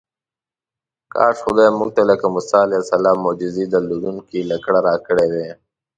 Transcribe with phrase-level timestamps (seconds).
[1.13, 5.51] کاش خدای موږ ته لکه موسی علیه السلام معجزې درلودونکې لکړه راکړې وای.